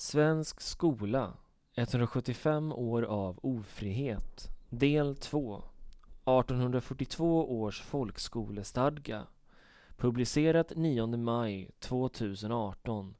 Svensk 0.00 0.60
skola 0.60 1.32
175 1.76 2.72
år 2.72 3.02
av 3.02 3.38
ofrihet. 3.42 4.48
Del 4.68 5.16
2 5.16 5.62
1842 6.24 7.60
års 7.60 7.82
folkskolestadga. 7.82 9.26
Publicerat 9.96 10.72
9 10.76 11.06
maj 11.06 11.70
2018 11.78 13.14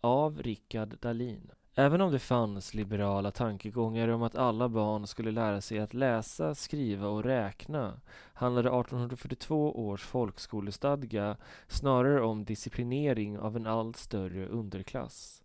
av 0.00 0.42
Rickard 0.42 0.98
Dahlin. 1.00 1.50
Även 1.74 2.00
om 2.00 2.12
det 2.12 2.18
fanns 2.18 2.74
liberala 2.74 3.30
tankegångar 3.30 4.08
om 4.08 4.22
att 4.22 4.36
alla 4.36 4.68
barn 4.68 5.06
skulle 5.06 5.30
lära 5.30 5.60
sig 5.60 5.78
att 5.78 5.94
läsa, 5.94 6.54
skriva 6.54 7.08
och 7.08 7.24
räkna 7.24 8.00
handlade 8.34 8.68
1842 8.68 9.86
års 9.88 10.04
folkskolestadga 10.04 11.36
snarare 11.68 12.22
om 12.22 12.44
disciplinering 12.44 13.38
av 13.38 13.56
en 13.56 13.66
allt 13.66 13.96
större 13.96 14.46
underklass. 14.48 15.41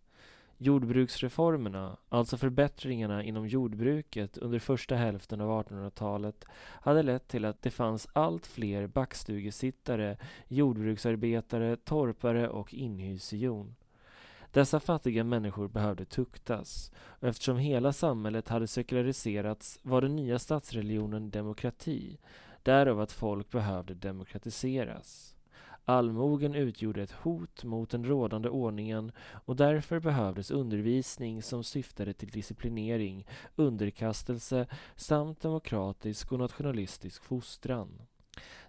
Jordbruksreformerna, 0.60 1.96
alltså 2.08 2.36
förbättringarna 2.36 3.22
inom 3.22 3.46
jordbruket 3.46 4.38
under 4.38 4.58
första 4.58 4.94
hälften 4.94 5.40
av 5.40 5.64
1800-talet, 5.64 6.44
hade 6.80 7.02
lett 7.02 7.28
till 7.28 7.44
att 7.44 7.62
det 7.62 7.70
fanns 7.70 8.08
allt 8.12 8.46
fler 8.46 8.86
backstugesittare, 8.86 10.16
jordbruksarbetare, 10.48 11.76
torpare 11.76 12.48
och 12.48 12.74
inhysejon. 12.74 13.74
Dessa 14.52 14.80
fattiga 14.80 15.24
människor 15.24 15.68
behövde 15.68 16.04
tuktas 16.04 16.92
och 16.96 17.28
eftersom 17.28 17.58
hela 17.58 17.92
samhället 17.92 18.48
hade 18.48 18.66
sekulariserats 18.66 19.78
var 19.82 20.00
den 20.00 20.16
nya 20.16 20.38
statsreligionen 20.38 21.30
demokrati, 21.30 22.18
därav 22.62 23.00
att 23.00 23.12
folk 23.12 23.50
behövde 23.50 23.94
demokratiseras. 23.94 25.37
Allmogen 25.88 26.54
utgjorde 26.54 27.02
ett 27.02 27.12
hot 27.12 27.64
mot 27.64 27.90
den 27.90 28.04
rådande 28.04 28.48
ordningen 28.48 29.12
och 29.44 29.56
därför 29.56 30.00
behövdes 30.00 30.50
undervisning 30.50 31.42
som 31.42 31.64
syftade 31.64 32.12
till 32.12 32.28
disciplinering, 32.28 33.26
underkastelse 33.56 34.66
samt 34.96 35.40
demokratisk 35.40 36.32
och 36.32 36.38
nationalistisk 36.38 37.24
fostran. 37.24 38.02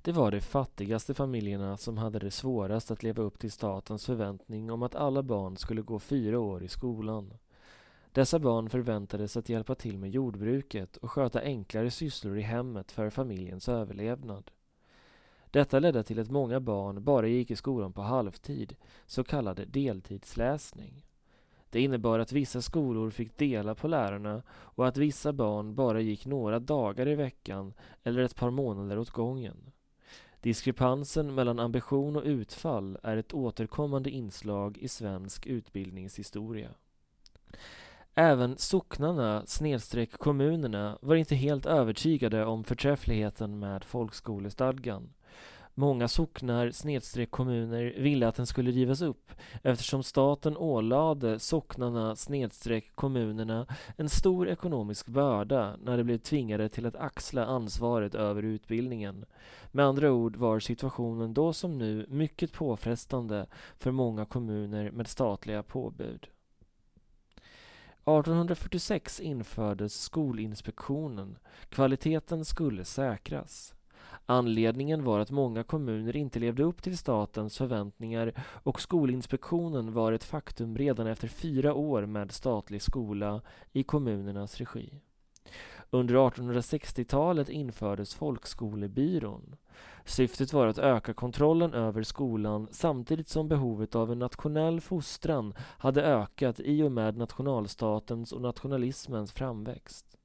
Det 0.02 0.12
var 0.12 0.32
de 0.32 0.42
fattigaste 0.42 1.14
familjerna 1.14 1.78
som 1.78 1.98
hade 1.98 2.20
det 2.20 2.32
svårast 2.32 2.92
att 2.92 3.04
leva 3.04 3.24
upp 3.24 3.40
till 3.40 3.52
statens 3.52 4.06
förväntning 4.06 4.72
om 4.72 4.84
att 4.84 4.96
alla 4.96 5.24
barn 5.24 5.58
skulle 5.58 5.82
gå 5.82 6.00
fyra 6.00 6.40
år 6.40 6.64
i 6.64 6.68
skolan. 6.68 7.34
Dessa 8.12 8.40
barn 8.40 8.70
förväntades 8.70 9.38
att 9.38 9.50
hjälpa 9.50 9.76
till 9.76 9.98
med 9.98 10.10
jordbruket 10.10 10.98
och 10.98 11.12
sköta 11.12 11.42
enklare 11.42 11.92
sysslor 11.92 12.38
i 12.38 12.42
hemmet 12.42 12.92
för 12.92 13.10
familjens 13.10 13.70
överlevnad. 13.70 14.52
Detta 15.52 15.80
ledde 15.80 16.04
till 16.04 16.20
att 16.20 16.32
många 16.32 16.60
barn 16.60 17.04
bara 17.04 17.28
gick 17.28 17.52
i 17.52 17.56
skolan 17.56 17.94
på 17.94 18.02
halvtid, 18.02 18.76
så 19.06 19.24
kallad 19.24 19.68
deltidsläsning. 19.68 21.06
Det 21.70 21.82
innebar 21.82 22.20
att 22.20 22.32
vissa 22.32 22.62
skolor 22.62 23.10
fick 23.10 23.38
dela 23.38 23.76
på 23.76 23.88
lärarna 23.88 24.44
och 24.50 24.88
att 24.88 24.98
vissa 24.98 25.34
barn 25.34 25.76
bara 25.76 26.02
gick 26.02 26.26
några 26.26 26.60
dagar 26.60 27.08
i 27.08 27.16
veckan 27.16 27.74
eller 28.04 28.24
ett 28.24 28.36
par 28.36 28.50
månader 28.50 29.00
åt 29.00 29.10
gången. 29.10 29.72
Diskrepansen 30.42 31.36
mellan 31.36 31.60
ambition 31.60 32.16
och 32.16 32.24
utfall 32.24 32.98
är 33.04 33.18
ett 33.18 33.34
återkommande 33.34 34.10
inslag 34.10 34.78
i 34.78 34.88
svensk 34.88 35.46
utbildningshistoria. 35.46 36.70
Även 38.16 38.58
socknarna 38.58 39.44
kommunerna 40.18 40.98
var 41.02 41.16
inte 41.16 41.36
helt 41.36 41.66
övertygade 41.66 42.46
om 42.46 42.64
förträffligheten 42.64 43.60
med 43.60 43.84
folkskolestadgan. 43.84 45.10
Många 45.74 46.08
socknar 46.08 46.72
snedstreck 46.72 47.32
kommuner 47.32 47.94
ville 47.98 48.28
att 48.28 48.36
den 48.36 48.48
skulle 48.48 48.72
rivas 48.72 49.02
upp 49.02 49.32
eftersom 49.64 50.04
staten 50.04 50.58
ålade 50.58 51.40
socknarna 51.40 52.16
snedstreck 52.16 52.96
kommunerna 52.96 53.68
en 53.98 54.10
stor 54.10 54.50
ekonomisk 54.50 55.08
börda 55.08 55.76
när 55.84 55.98
de 55.98 56.04
blev 56.04 56.18
tvingade 56.18 56.70
till 56.70 56.86
att 56.86 56.96
axla 56.96 57.46
ansvaret 57.46 58.16
över 58.16 58.44
utbildningen. 58.44 59.26
Med 59.72 59.86
andra 59.86 60.12
ord 60.12 60.36
var 60.36 60.60
situationen 60.60 61.34
då 61.34 61.54
som 61.54 61.78
nu 61.78 62.06
mycket 62.10 62.54
påfrestande 62.54 63.46
för 63.78 63.92
många 63.92 64.26
kommuner 64.26 64.92
med 64.92 65.08
statliga 65.08 65.64
påbud. 65.64 66.28
1846 68.10 69.20
infördes 69.20 70.02
Skolinspektionen. 70.02 71.38
Kvaliteten 71.70 72.46
skulle 72.46 72.86
säkras. 72.86 73.74
Anledningen 74.32 75.04
var 75.04 75.20
att 75.20 75.32
många 75.32 75.64
kommuner 75.64 76.16
inte 76.16 76.40
levde 76.40 76.64
upp 76.64 76.84
till 76.84 76.98
statens 76.98 77.58
förväntningar 77.58 78.34
och 78.64 78.82
Skolinspektionen 78.82 79.94
var 79.94 80.12
ett 80.12 80.24
faktum 80.24 80.78
redan 80.78 81.08
efter 81.08 81.28
fyra 81.28 81.74
år 81.74 82.06
med 82.06 82.32
statlig 82.32 82.82
skola 82.82 83.42
i 83.72 83.84
kommunernas 83.84 84.58
regi. 84.58 84.94
Under 85.90 86.16
1860-talet 86.16 87.50
infördes 87.50 88.16
Folkskolebyrån. 88.16 89.56
Syftet 90.06 90.54
var 90.54 90.68
att 90.68 90.80
öka 90.80 91.14
kontrollen 91.14 91.74
över 91.74 92.04
skolan 92.04 92.68
samtidigt 92.72 93.28
som 93.28 93.48
behovet 93.48 93.96
av 93.96 94.12
en 94.12 94.20
nationell 94.20 94.82
fostran 94.82 95.54
hade 95.60 96.04
ökat 96.04 96.60
i 96.60 96.84
och 96.84 96.92
med 96.92 97.18
nationalstatens 97.18 98.32
och 98.32 98.42
nationalismens 98.42 99.32
framväxt. 99.32 100.19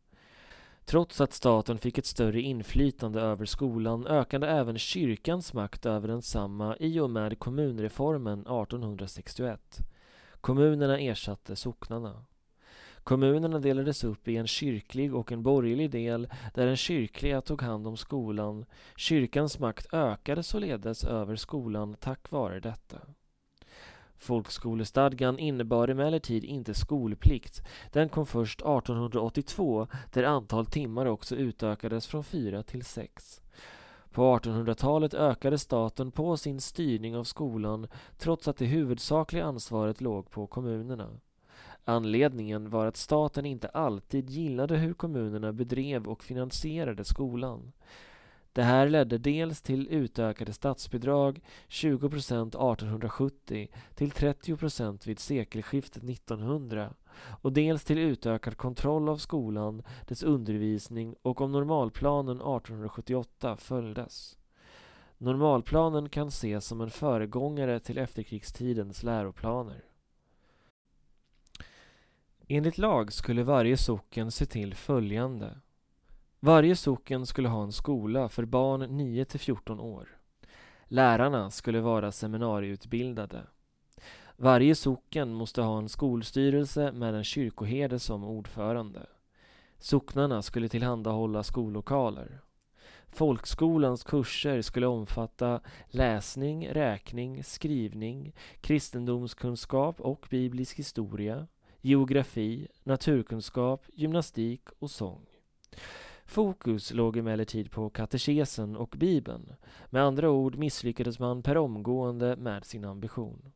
Trots 0.85 1.21
att 1.21 1.33
staten 1.33 1.79
fick 1.79 1.99
ett 1.99 2.07
större 2.07 2.41
inflytande 2.41 3.21
över 3.21 3.45
skolan 3.45 4.07
ökade 4.07 4.49
även 4.49 4.79
kyrkans 4.79 5.55
makt 5.55 5.87
över 5.87 6.09
densamma 6.09 6.77
i 6.81 7.01
och 7.01 7.11
med 7.11 7.39
kommunreformen 7.39 8.41
1861. 8.41 9.79
Kommunerna 10.41 10.99
ersatte 10.99 11.57
socknarna. 11.57 12.25
Kommunerna 13.05 13.59
delades 13.59 14.05
upp 14.05 14.29
i 14.29 14.37
en 14.37 14.47
kyrklig 14.47 15.15
och 15.15 15.33
en 15.33 15.43
borgerlig 15.43 15.91
del 15.91 16.29
där 16.55 16.67
den 16.67 16.77
kyrkliga 16.77 17.41
tog 17.41 17.63
hand 17.63 17.87
om 17.87 17.97
skolan. 17.97 18.65
Kyrkans 18.97 19.59
makt 19.59 19.95
ökade 19.95 20.43
således 20.43 21.05
över 21.05 21.37
skolan 21.37 21.97
tack 22.01 22.31
vare 22.31 22.61
detta. 22.61 22.99
Folkskolestadgan 24.19 25.39
innebar 25.39 25.89
emellertid 25.89 26.45
inte 26.45 26.75
skolplikt. 26.75 27.63
Den 27.93 28.09
kom 28.09 28.27
först 28.27 28.61
1882 28.61 29.87
där 30.13 30.23
antal 30.23 30.67
timmar 30.67 31.07
också 31.07 31.37
utökades 31.37 32.07
från 32.07 32.25
fyra 32.25 32.63
till 32.63 32.85
sex. 32.85 33.41
På 34.11 34.39
1800-talet 34.39 35.15
ökade 35.15 35.59
staten 35.59 36.11
på 36.11 36.37
sin 36.37 36.61
styrning 36.61 37.17
av 37.17 37.25
skolan 37.25 37.87
trots 38.19 38.49
att 38.49 38.57
det 38.57 38.65
huvudsakliga 38.65 39.45
ansvaret 39.45 40.01
låg 40.01 40.31
på 40.31 40.47
kommunerna. 40.47 41.09
Anledningen 41.85 42.71
var 42.71 42.87
att 42.87 42.97
staten 42.97 43.47
inte 43.47 43.69
alltid 43.69 44.31
gillade 44.31 44.77
hur 44.77 44.95
kommunerna 44.95 45.53
bedrev 45.53 46.07
och 46.07 46.25
finansierade 46.25 47.05
skolan. 47.05 47.73
Det 48.55 48.63
här 48.63 48.89
ledde 48.89 49.19
dels 49.19 49.63
till 49.63 49.89
utökade 49.91 50.53
statsbidrag, 50.53 51.41
20 51.69 52.11
procent 52.11 52.55
1870 52.55 53.69
till 53.95 54.11
30 54.11 54.57
procent 54.57 55.07
vid 55.07 55.19
sekelskiftet 55.19 56.03
1900 56.03 56.95
och 57.41 57.53
dels 57.53 57.85
till 57.85 57.99
utökad 57.99 58.57
kontroll 58.57 59.09
av 59.09 59.17
skolan, 59.17 59.83
dess 60.09 60.23
undervisning 60.23 61.15
och 61.23 61.41
om 61.41 61.53
normalplanen 61.53 62.37
1878 62.37 63.57
följdes. 63.57 64.39
Normalplanen 65.19 66.09
kan 66.09 66.29
ses 66.29 66.67
som 66.67 66.81
en 66.81 66.91
föregångare 66.91 67.81
till 67.81 67.99
efterkrigstidens 67.99 69.03
läroplaner. 69.03 69.85
Enligt 72.49 72.79
lag 72.79 73.13
skulle 73.13 73.43
varje 73.43 73.77
socken 73.77 74.31
se 74.31 74.47
till 74.47 74.75
följande. 74.75 75.61
Varje 76.45 76.77
socken 76.77 77.27
skulle 77.27 77.49
ha 77.49 77.63
en 77.63 77.73
skola 77.73 78.29
för 78.29 78.45
barn 78.45 78.81
9 78.81 79.25
till 79.25 79.41
14 79.41 79.81
år. 79.81 80.09
Lärarna 80.85 81.51
skulle 81.51 81.81
vara 81.81 82.13
seminarieutbildade. 82.13 83.43
Varje 84.37 84.75
socken 84.75 85.35
måste 85.35 85.63
ha 85.63 85.79
en 85.79 85.89
skolstyrelse 85.89 86.93
med 86.93 87.15
en 87.15 87.25
kyrkoherde 87.25 87.99
som 87.99 88.25
ordförande. 88.25 89.07
Socknarna 89.79 90.43
skulle 90.43 90.69
tillhandahålla 90.69 91.43
skollokaler. 91.43 92.41
Folkskolans 93.09 94.05
kurser 94.05 94.63
skulle 94.63 94.87
omfatta 94.87 95.61
läsning, 95.89 96.69
räkning, 96.69 97.45
skrivning, 97.45 98.35
kristendomskunskap 98.61 100.01
och 100.01 100.27
biblisk 100.31 100.79
historia, 100.79 101.47
geografi, 101.81 102.69
naturkunskap, 102.83 103.87
gymnastik 103.93 104.63
och 104.79 104.91
sång. 104.91 105.27
Fokus 106.27 106.93
låg 106.93 107.17
emellertid 107.17 107.71
på 107.71 107.91
katekesen 107.91 108.77
och 108.77 108.95
bibeln. 108.99 109.53
Med 109.91 110.03
andra 110.03 110.31
ord 110.31 110.57
misslyckades 110.57 111.19
man 111.19 111.43
per 111.43 111.57
omgående 111.57 112.37
med 112.37 112.65
sin 112.65 112.85
ambition. 112.85 113.53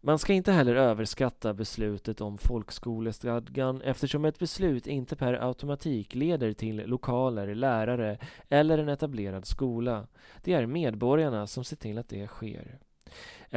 Man 0.00 0.18
ska 0.18 0.32
inte 0.32 0.52
heller 0.52 0.76
överskatta 0.76 1.54
beslutet 1.54 2.20
om 2.20 2.38
folkskolestadgan 2.38 3.82
eftersom 3.82 4.24
ett 4.24 4.38
beslut 4.38 4.86
inte 4.86 5.16
per 5.16 5.34
automatik 5.48 6.14
leder 6.14 6.52
till 6.52 6.76
lokaler, 6.76 7.54
lärare 7.54 8.18
eller 8.48 8.78
en 8.78 8.88
etablerad 8.88 9.46
skola. 9.46 10.06
Det 10.42 10.52
är 10.52 10.66
medborgarna 10.66 11.46
som 11.46 11.64
ser 11.64 11.76
till 11.76 11.98
att 11.98 12.08
det 12.08 12.26
sker. 12.26 12.78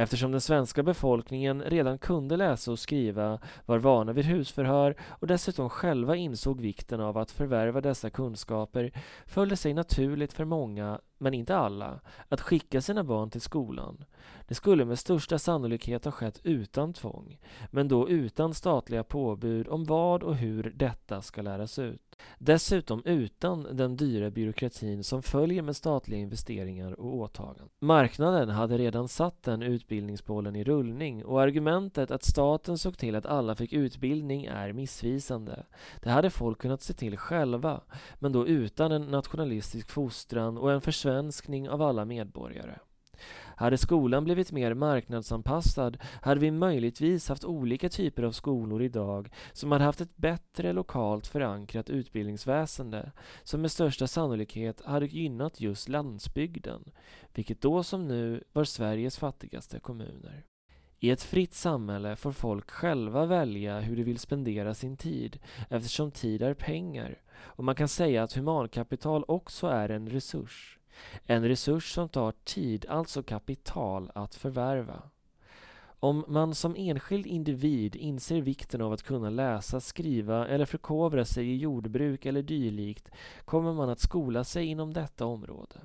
Eftersom 0.00 0.32
den 0.32 0.40
svenska 0.40 0.82
befolkningen 0.82 1.62
redan 1.62 1.98
kunde 1.98 2.36
läsa 2.36 2.72
och 2.72 2.78
skriva, 2.78 3.40
var 3.66 3.78
vana 3.78 4.12
vid 4.12 4.24
husförhör 4.24 4.94
och 5.08 5.26
dessutom 5.26 5.70
själva 5.70 6.16
insåg 6.16 6.60
vikten 6.60 7.00
av 7.00 7.18
att 7.18 7.30
förvärva 7.30 7.80
dessa 7.80 8.10
kunskaper 8.10 8.92
föll 9.26 9.48
det 9.48 9.56
sig 9.56 9.74
naturligt 9.74 10.32
för 10.32 10.44
många, 10.44 11.00
men 11.18 11.34
inte 11.34 11.56
alla, 11.56 12.00
att 12.28 12.40
skicka 12.40 12.80
sina 12.80 13.04
barn 13.04 13.30
till 13.30 13.40
skolan. 13.40 14.04
Det 14.48 14.54
skulle 14.54 14.84
med 14.84 14.98
största 14.98 15.38
sannolikhet 15.38 16.04
ha 16.04 16.12
skett 16.12 16.40
utan 16.42 16.92
tvång, 16.92 17.38
men 17.70 17.88
då 17.88 18.08
utan 18.08 18.54
statliga 18.54 19.04
påbud 19.04 19.68
om 19.68 19.84
vad 19.84 20.22
och 20.22 20.36
hur 20.36 20.72
detta 20.76 21.22
ska 21.22 21.42
läras 21.42 21.78
ut. 21.78 22.08
Dessutom 22.38 23.02
utan 23.04 23.76
den 23.76 23.96
dyra 23.96 24.30
byråkratin 24.30 25.04
som 25.04 25.22
följer 25.22 25.62
med 25.62 25.76
statliga 25.76 26.20
investeringar 26.20 27.00
och 27.00 27.14
åtaganden. 27.16 27.68
Marknaden 27.80 28.48
hade 28.48 28.78
redan 28.78 29.08
satt 29.08 29.42
den 29.42 29.62
utbildningsbollen 29.88 30.56
i 30.56 30.64
rullning 30.64 31.24
och 31.24 31.42
argumentet 31.42 32.10
att 32.10 32.24
staten 32.24 32.78
såg 32.78 32.98
till 32.98 33.14
att 33.14 33.26
alla 33.26 33.54
fick 33.54 33.72
utbildning 33.72 34.44
är 34.44 34.72
missvisande. 34.72 35.66
Det 36.02 36.10
hade 36.10 36.30
folk 36.30 36.58
kunnat 36.58 36.82
se 36.82 36.94
till 36.94 37.16
själva, 37.16 37.80
men 38.18 38.32
då 38.32 38.46
utan 38.46 38.92
en 38.92 39.02
nationalistisk 39.02 39.90
fostran 39.90 40.58
och 40.58 40.72
en 40.72 40.80
försvenskning 40.80 41.68
av 41.68 41.82
alla 41.82 42.04
medborgare. 42.04 42.78
Hade 43.58 43.78
skolan 43.78 44.24
blivit 44.24 44.52
mer 44.52 44.74
marknadsanpassad 44.74 45.98
hade 46.22 46.40
vi 46.40 46.50
möjligtvis 46.50 47.28
haft 47.28 47.44
olika 47.44 47.88
typer 47.88 48.22
av 48.22 48.32
skolor 48.32 48.82
idag 48.82 49.28
som 49.52 49.72
hade 49.72 49.84
haft 49.84 50.00
ett 50.00 50.16
bättre 50.16 50.72
lokalt 50.72 51.26
förankrat 51.26 51.90
utbildningsväsende 51.90 53.12
som 53.42 53.60
med 53.60 53.70
största 53.70 54.06
sannolikhet 54.06 54.82
hade 54.84 55.06
gynnat 55.06 55.60
just 55.60 55.88
landsbygden, 55.88 56.84
vilket 57.34 57.60
då 57.60 57.82
som 57.82 58.08
nu 58.08 58.44
var 58.52 58.64
Sveriges 58.64 59.18
fattigaste 59.18 59.80
kommuner. 59.80 60.44
I 61.00 61.10
ett 61.10 61.22
fritt 61.22 61.54
samhälle 61.54 62.16
får 62.16 62.32
folk 62.32 62.70
själva 62.70 63.26
välja 63.26 63.80
hur 63.80 63.96
de 63.96 64.02
vill 64.02 64.18
spendera 64.18 64.74
sin 64.74 64.96
tid 64.96 65.38
eftersom 65.70 66.10
tid 66.10 66.42
är 66.42 66.54
pengar 66.54 67.18
och 67.40 67.64
man 67.64 67.74
kan 67.74 67.88
säga 67.88 68.22
att 68.22 68.36
humankapital 68.36 69.24
också 69.28 69.66
är 69.66 69.88
en 69.88 70.10
resurs. 70.10 70.77
En 71.26 71.48
resurs 71.48 71.92
som 71.92 72.08
tar 72.08 72.32
tid, 72.44 72.86
alltså 72.88 73.22
kapital, 73.22 74.10
att 74.14 74.34
förvärva. 74.34 75.02
Om 76.00 76.24
man 76.28 76.54
som 76.54 76.76
enskild 76.76 77.26
individ 77.26 77.96
inser 77.96 78.40
vikten 78.40 78.82
av 78.82 78.92
att 78.92 79.02
kunna 79.02 79.30
läsa, 79.30 79.80
skriva 79.80 80.48
eller 80.48 80.64
förkovra 80.64 81.24
sig 81.24 81.50
i 81.50 81.56
jordbruk 81.56 82.26
eller 82.26 82.42
dylikt 82.42 83.10
kommer 83.44 83.72
man 83.72 83.88
att 83.88 84.00
skola 84.00 84.44
sig 84.44 84.66
inom 84.66 84.92
detta 84.92 85.26
område. 85.26 85.76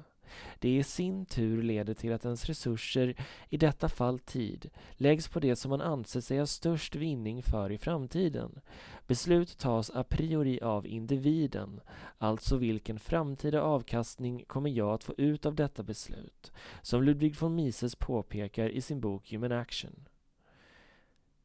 Det 0.60 0.78
i 0.78 0.84
sin 0.84 1.26
tur 1.26 1.64
leder 1.64 1.94
till 1.94 2.14
att 2.14 2.26
ens 2.26 2.46
resurser, 2.46 3.16
i 3.50 3.58
detta 3.58 3.90
fall 3.90 4.20
tid, 4.20 4.70
läggs 4.92 5.28
på 5.28 5.40
det 5.40 5.56
som 5.56 5.70
man 5.70 5.82
anser 5.82 6.22
sig 6.22 6.40
ha 6.40 6.46
störst 6.46 6.96
vinning 6.96 7.44
för 7.44 7.72
i 7.72 7.78
framtiden. 7.78 8.60
Beslut 9.08 9.58
tas 9.58 9.90
a 9.90 10.04
priori 10.04 10.62
av 10.62 10.88
individen, 10.88 11.82
alltså 12.18 12.58
vilken 12.58 13.00
framtida 13.00 13.62
avkastning 13.62 14.44
kommer 14.48 14.70
jag 14.70 14.94
att 14.94 15.04
få 15.04 15.14
ut 15.18 15.46
av 15.46 15.56
detta 15.56 15.84
beslut, 15.84 16.52
som 16.82 17.04
Ludwig 17.04 17.40
von 17.40 17.56
Mises 17.56 17.96
påpekar 17.96 18.70
i 18.70 18.82
sin 18.82 19.02
bok 19.02 19.32
Human 19.32 19.52
Action. 19.52 19.96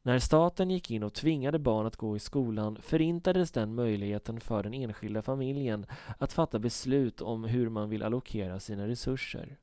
När 0.01 0.19
staten 0.19 0.69
gick 0.69 0.91
in 0.91 1.03
och 1.03 1.13
tvingade 1.13 1.59
barn 1.59 1.87
att 1.87 1.95
gå 1.95 2.15
i 2.15 2.19
skolan 2.19 2.77
förintades 2.81 3.51
den 3.51 3.75
möjligheten 3.75 4.39
för 4.39 4.63
den 4.63 4.73
enskilda 4.73 5.21
familjen 5.21 5.85
att 6.17 6.33
fatta 6.33 6.59
beslut 6.59 7.21
om 7.21 7.43
hur 7.43 7.69
man 7.69 7.89
vill 7.89 8.03
allokera 8.03 8.59
sina 8.59 8.87
resurser. 8.87 9.57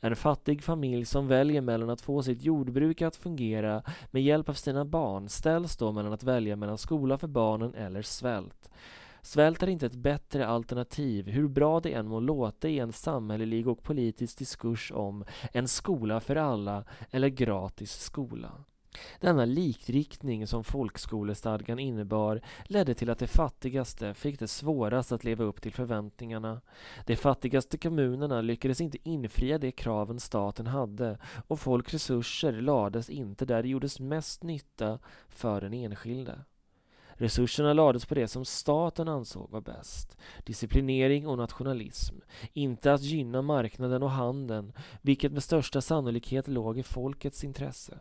En 0.00 0.16
fattig 0.16 0.62
familj 0.62 1.04
som 1.04 1.28
väljer 1.28 1.60
mellan 1.60 1.90
att 1.90 2.00
få 2.00 2.22
sitt 2.22 2.42
jordbruk 2.42 3.02
att 3.02 3.16
fungera 3.16 3.82
med 4.10 4.22
hjälp 4.22 4.48
av 4.48 4.52
sina 4.52 4.84
barn 4.84 5.28
ställs 5.28 5.76
då 5.76 5.92
mellan 5.92 6.12
att 6.12 6.22
välja 6.22 6.56
mellan 6.56 6.78
skola 6.78 7.18
för 7.18 7.28
barnen 7.28 7.74
eller 7.74 8.02
svält. 8.02 8.70
Svält 9.22 9.62
är 9.62 9.66
inte 9.66 9.86
ett 9.86 9.94
bättre 9.94 10.46
alternativ, 10.46 11.26
hur 11.26 11.48
bra 11.48 11.80
det 11.80 11.92
än 11.92 12.08
må 12.08 12.20
låta 12.20 12.68
i 12.68 12.78
en 12.78 12.92
samhällelig 12.92 13.68
och 13.68 13.82
politisk 13.82 14.38
diskurs 14.38 14.92
om 14.92 15.24
en 15.52 15.68
skola 15.68 16.20
för 16.20 16.36
alla 16.36 16.84
eller 17.10 17.28
gratis 17.28 17.92
skola. 17.92 18.52
Denna 19.20 19.44
likriktning 19.44 20.46
som 20.46 20.64
folkskolestadgan 20.64 21.78
innebar 21.78 22.40
ledde 22.64 22.94
till 22.94 23.10
att 23.10 23.18
de 23.18 23.26
fattigaste 23.26 24.14
fick 24.14 24.38
det 24.38 24.48
svårast 24.48 25.12
att 25.12 25.24
leva 25.24 25.44
upp 25.44 25.62
till 25.62 25.72
förväntningarna. 25.72 26.60
De 27.06 27.16
fattigaste 27.16 27.78
kommunerna 27.78 28.40
lyckades 28.40 28.80
inte 28.80 29.08
infria 29.08 29.58
de 29.58 29.72
kraven 29.72 30.20
staten 30.20 30.66
hade 30.66 31.18
och 31.46 31.60
folks 31.60 31.92
resurser 31.92 32.52
lades 32.52 33.10
inte 33.10 33.44
där 33.44 33.62
det 33.62 33.68
gjordes 33.68 34.00
mest 34.00 34.42
nytta 34.42 34.98
för 35.28 35.60
den 35.60 35.74
enskilde. 35.74 36.38
Resurserna 37.20 37.72
lades 37.72 38.06
på 38.06 38.14
det 38.14 38.28
som 38.28 38.44
staten 38.44 39.08
ansåg 39.08 39.50
var 39.50 39.60
bäst. 39.60 40.16
Disciplinering 40.44 41.26
och 41.26 41.38
nationalism. 41.38 42.16
Inte 42.52 42.92
att 42.92 43.02
gynna 43.02 43.42
marknaden 43.42 44.02
och 44.02 44.10
handeln, 44.10 44.72
vilket 45.02 45.32
med 45.32 45.42
största 45.42 45.80
sannolikhet 45.80 46.48
låg 46.48 46.78
i 46.78 46.82
folkets 46.82 47.44
intresse. 47.44 47.98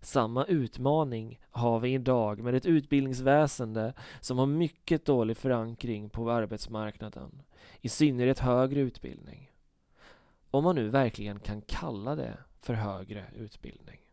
Samma 0.00 0.44
utmaning 0.44 1.40
har 1.50 1.80
vi 1.80 1.94
idag 1.94 2.40
med 2.40 2.54
ett 2.54 2.66
utbildningsväsende 2.66 3.92
som 4.20 4.38
har 4.38 4.46
mycket 4.46 5.04
dålig 5.04 5.36
förankring 5.36 6.10
på 6.10 6.30
arbetsmarknaden, 6.30 7.42
i 7.80 7.88
synnerhet 7.88 8.38
högre 8.38 8.80
utbildning. 8.80 9.50
Om 10.50 10.64
man 10.64 10.74
nu 10.74 10.88
verkligen 10.88 11.38
kan 11.38 11.60
kalla 11.60 12.14
det 12.14 12.38
för 12.60 12.74
högre 12.74 13.24
utbildning. 13.36 14.05